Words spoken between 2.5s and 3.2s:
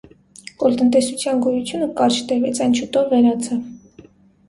այն շուտով